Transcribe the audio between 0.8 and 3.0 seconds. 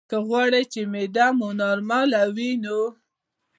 معده دې نورماله وي نو: